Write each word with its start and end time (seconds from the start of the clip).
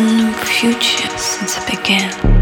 A 0.00 0.02
new 0.02 0.32
future 0.32 1.18
since 1.18 1.58
it 1.58 1.66
began. 1.66 2.39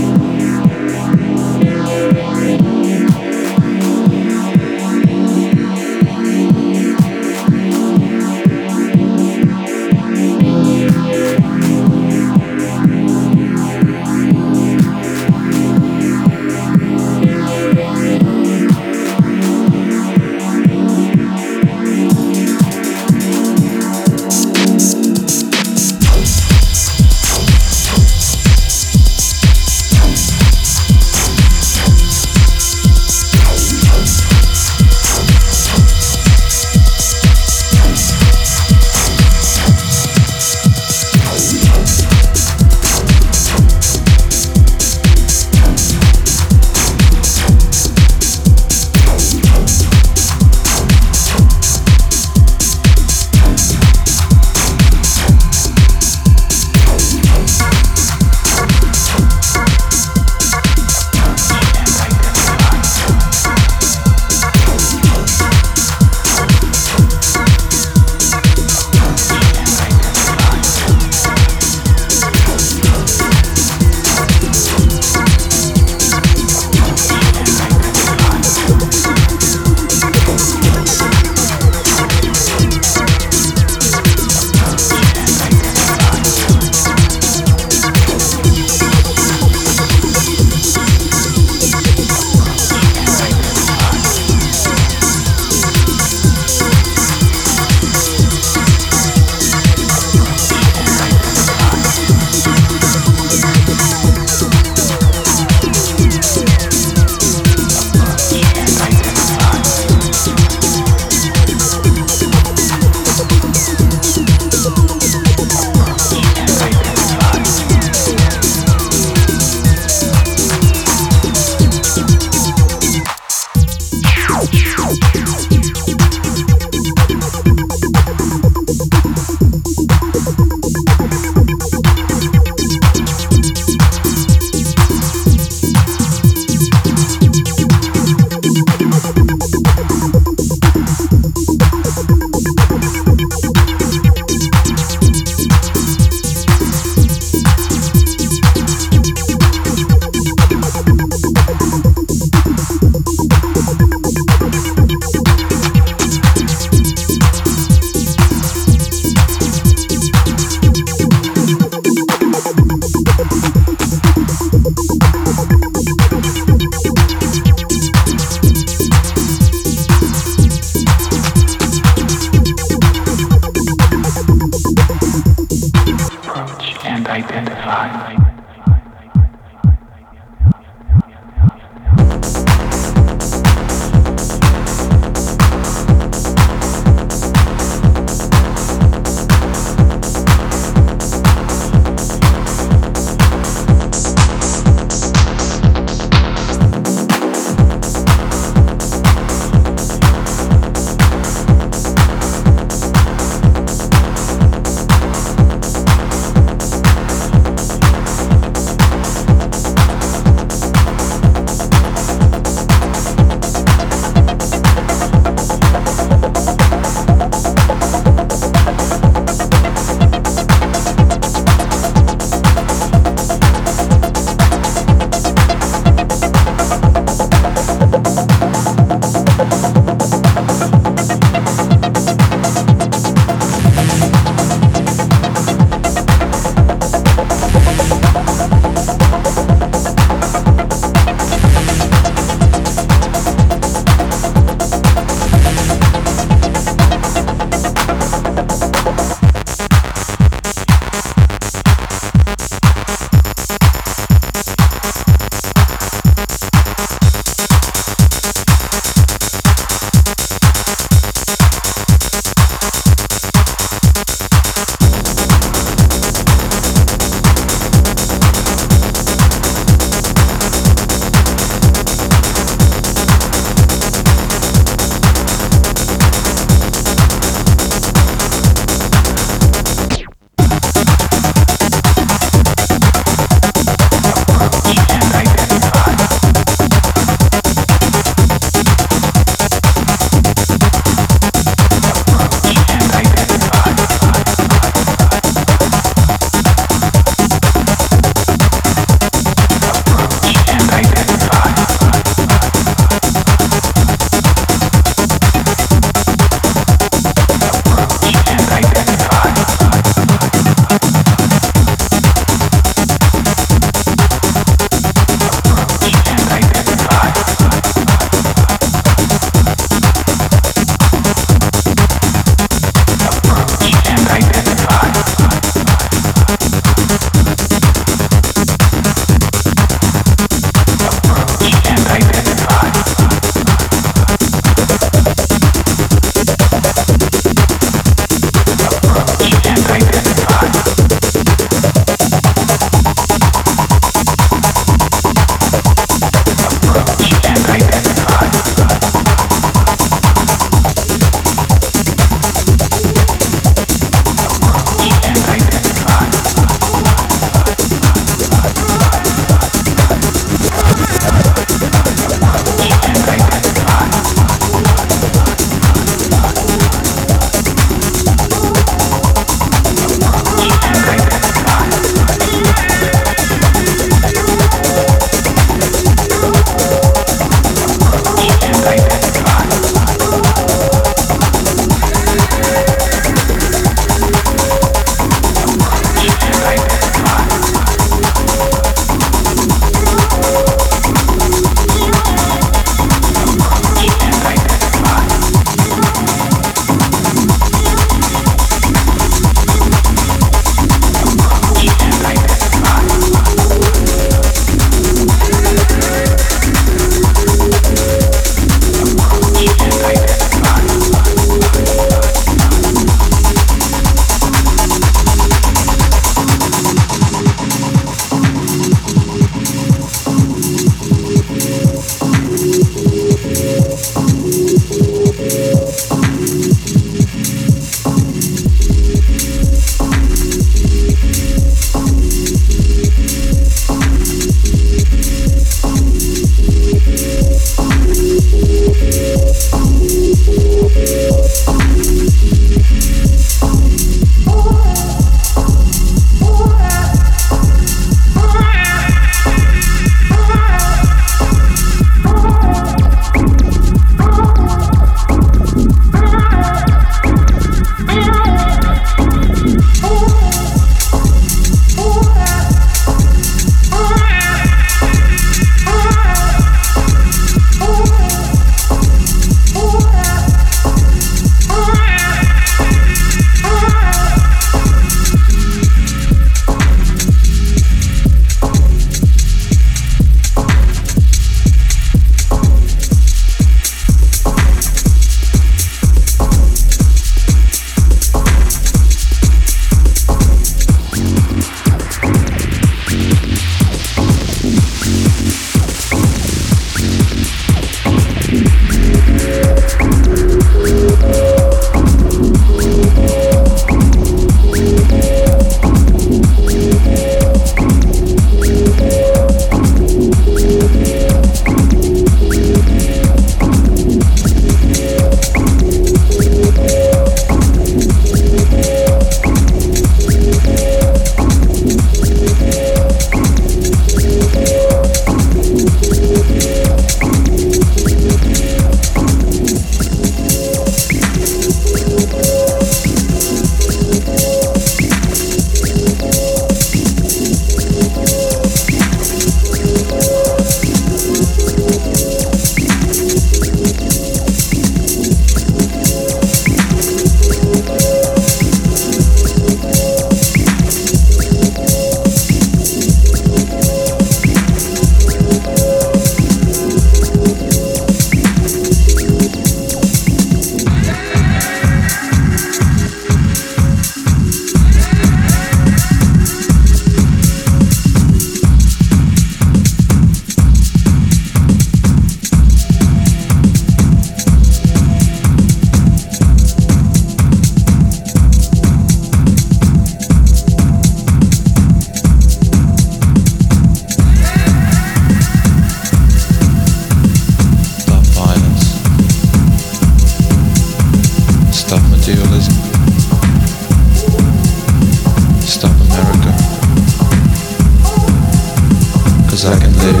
as 599.38 599.44
I 599.44 599.56
can 599.60 599.72
live 599.72 600.00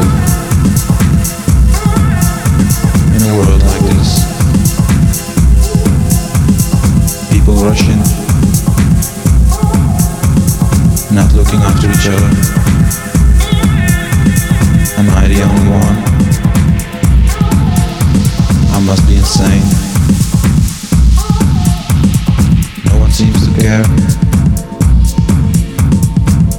in 3.14 3.22
a 3.22 3.32
world 3.38 3.62
like 3.62 3.82
this. 3.86 4.10
People 7.30 7.54
rushing, 7.54 8.00
not 11.14 11.32
looking 11.34 11.60
after 11.60 11.88
each 11.88 12.08
other. 12.08 12.30
Am 14.98 15.08
I 15.10 15.28
the 15.28 15.42
only 15.46 15.68
one? 15.70 15.98
I 18.74 18.80
must 18.84 19.06
be 19.06 19.18
insane. 19.18 19.62
No 22.86 22.98
one 22.98 23.12
seems 23.12 23.46
to 23.46 23.52
care. 23.60 23.86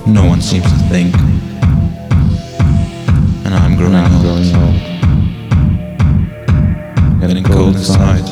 No 0.07 0.25
one 0.25 0.39
seems 0.39 0.63
to 0.63 0.79
think. 0.87 1.28
And 3.91 3.97
I'm 3.97 4.21
growing 4.21 4.53
I'm 4.53 4.55
old. 4.55 4.75
growing 4.75 5.73
old. 7.09 7.21
Getting 7.21 7.43
cold 7.43 7.75
inside. 7.75 8.28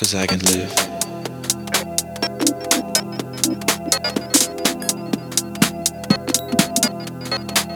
Cause 0.00 0.14
I 0.14 0.26
can 0.26 0.38
live. 0.38 0.74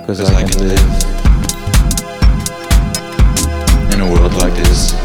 because 0.01 0.21
Cause 0.21 0.33
I 0.33 0.43
can 0.49 0.69
live 0.69 0.81
in 3.93 4.01
a 4.01 4.11
world 4.11 4.33
like 4.37 4.55
this. 4.55 5.04